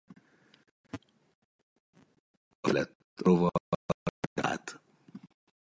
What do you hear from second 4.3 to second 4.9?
telel át.